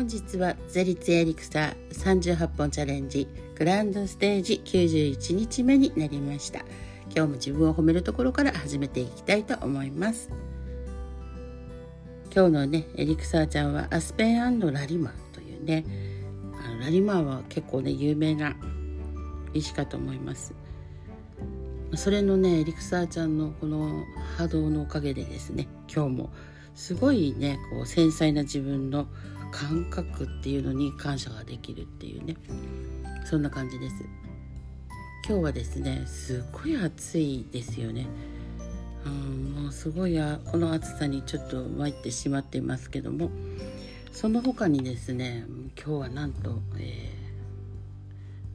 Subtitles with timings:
[0.00, 6.60] 本日はゼリツエリクサー38本チャレンジグランドステージ91日目になりました。
[7.14, 10.30] 今日も自分を褒めるところから始めていきたいと思います。
[12.34, 15.84] 今日のねエリクサーちゃんはアスペンラリマというね
[16.64, 18.56] あのラリマは結構ね有名な
[19.52, 20.54] 石かと思います。
[21.94, 24.02] それのねエリクサーちゃんのこの
[24.38, 26.30] 波動のおかげでですね今日も
[26.74, 29.06] すごいねこう繊細な自分の
[29.50, 32.36] 感覚っていうのに感謝ができるっていうね。
[33.24, 34.04] そんな感じです。
[35.28, 38.06] 今日はですねすっごい暑いですよね。
[39.04, 43.30] うんもうすごいこの暑さにちょっと参ってしまっていますけども。
[44.12, 45.46] その他にですね
[45.76, 47.10] 今日はなんと、え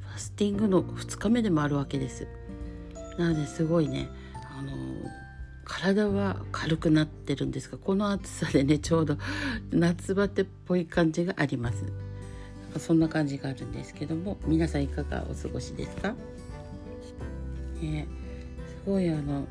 [0.00, 2.26] ー、ファスティングの2日目でもあるわけです。
[3.18, 4.08] なのですごいね
[5.70, 9.16] 体は軽くなってるんですがこの暑さでねちょうど
[9.70, 11.84] 夏バテっぽい感じがあります。
[12.78, 16.14] そんな感じがあるんですけども皆さんいかがお過ごしですか、
[17.82, 18.08] えー、す
[18.86, 19.46] ごいあの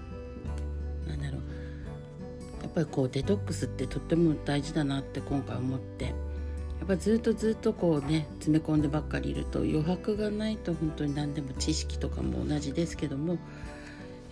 [1.08, 2.64] なんだろう。
[2.64, 6.06] やっぱりこうデトックスってとっても大事だなって今回思って。
[6.06, 6.12] や
[6.86, 13.38] っぱずっとずっとこうね詰め込んでばっかりいると余白がないと本当に何でも知識とかも同じですけども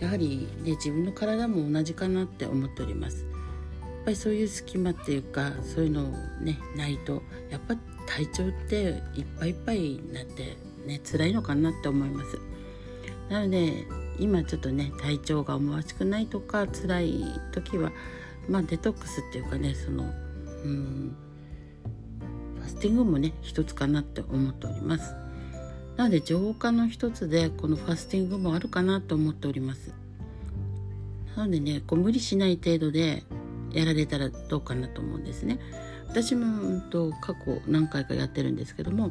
[0.00, 3.24] やはり、ね、自分の体も同じかなって思っております。
[3.24, 6.04] やっぱりそういう隙間っていうかそういうのを
[6.40, 12.38] ねないとやっぱ体調っていっぱいいっぱいになってね辛いのかなって思います。
[13.28, 13.84] なので
[14.18, 17.92] 今ちょっとね体調が思わしくないとか辛い時は
[18.48, 20.04] まあデトックスっていうかねその
[20.64, 21.16] うん
[22.56, 25.14] ファスティングもね一つかなって思っております。
[25.98, 29.92] なので浄化の一つでこのファスティングもあるかなと思っております。
[31.36, 33.24] なのでねこう無理しない程度で
[33.72, 35.58] やられたらどうかなと思うんですね。
[36.08, 39.10] 私も、うんと、過去何回かやってるんですけども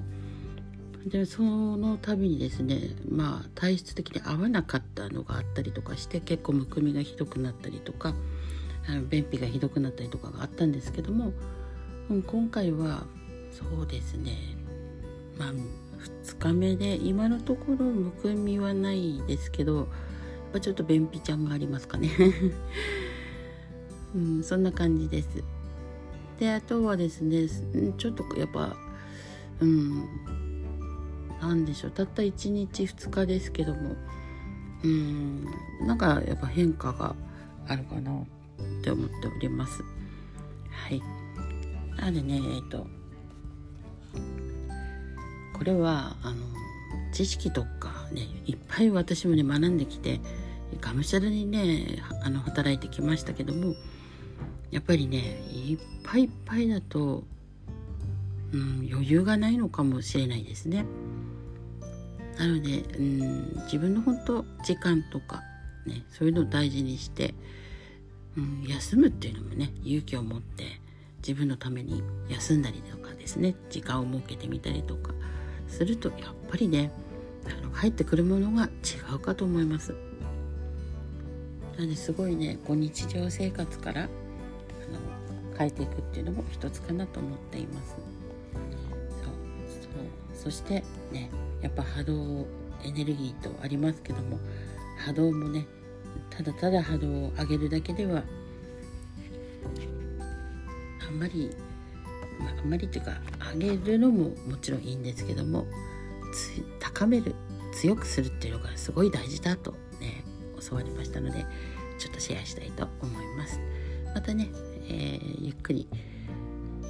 [1.06, 8.14] でその度にですねまあ体質的に合わなかったのがあったりとかして結構むくみがひどくなったりとか
[8.90, 11.34] あの便秘がひどくなったりとかがあったんですけども、
[12.10, 13.04] うん、今回は
[13.52, 14.56] そうですね
[15.38, 15.54] まあ
[16.26, 19.88] 2日目で今のところむくみはないですけど
[20.54, 22.10] やちょっと便秘ちゃんがありますかね。
[24.16, 25.44] うん、そんな感じです。
[26.40, 27.48] であとはですね
[27.98, 28.76] ちょっとやっぱ
[29.60, 30.04] うん
[31.42, 31.92] 何でしょう。
[31.92, 33.96] たった1日2日ですけども
[34.84, 35.46] うん
[35.82, 37.16] なんかやっぱ変化が
[37.68, 38.26] あるかなっ
[38.84, 39.84] て思っております。
[40.70, 41.02] はい。
[41.98, 42.88] なのでねえっ、と
[45.58, 46.36] これはあの
[47.12, 50.20] 知識とかねいっぱい私もね学んできて
[50.80, 53.74] がむしゃらにねあの働いてきましたけども
[54.72, 57.24] やっぱりねいっぱいいっぱいだと、
[58.54, 60.86] うん、余裕がないのかもしれないですね。
[62.38, 65.42] なので、うん、自分の本当時間とか、
[65.88, 67.34] ね、そういうのを大事にして、
[68.38, 70.66] うん、休むっていうのもね勇気を持って
[71.18, 75.14] 自分のために休んだりとかですね時間を設けてみたりとか
[75.68, 76.18] するとやっ
[76.50, 76.92] ぱりね
[77.46, 79.96] あの入ってくるものが違うかと思います。
[81.78, 84.10] なのですごいねこう日常生活からあの
[85.58, 87.96] 変えていくっていうのも一つかなと思っています。
[90.34, 91.30] そうそしてね
[91.62, 92.48] やっぱ波動
[92.84, 94.40] エネルギーとありますけども
[95.06, 95.66] 波動もね
[96.30, 98.24] ただただ波動を上げるだけでは
[101.08, 101.56] あんまり
[102.40, 103.18] まあ、あんまりというか
[103.54, 105.66] 上げるのももちろんいいんですけども
[106.80, 107.36] 高める
[107.74, 110.24] 強くするっていうのがすごい大事だとね
[110.68, 111.46] 教わりましたので
[112.00, 113.60] ちょっとシェアしたいと思います。
[114.14, 114.50] またね、
[114.88, 115.88] えー、ゆっくり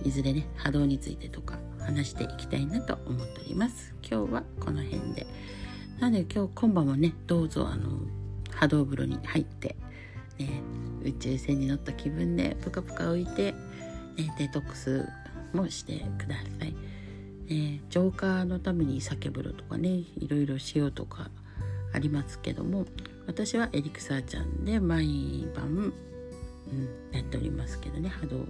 [0.03, 3.93] いずれね波動についてとか話していきたいなと思っております。
[4.01, 5.27] 今日はこの辺で。
[5.99, 7.99] なので今日今晩もねどうぞあの
[8.51, 9.75] 波動風呂に入って
[10.37, 10.61] ね
[11.03, 13.53] 宇宙船に乗った気分でぷかぷか浮いて、
[14.15, 15.07] ね、デトックス
[15.57, 16.75] もしてください。
[17.49, 21.29] え浄化のために酒風呂とかねいろいろ塩とか
[21.93, 22.85] ありますけども
[23.25, 25.93] 私はエリクサーちゃんで毎晩、うん、
[27.13, 28.45] やっておりますけどね波動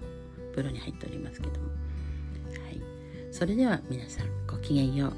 [0.51, 2.81] 風呂に入っておりますけども、はい、
[3.31, 5.13] それでは皆さんごきげんよう。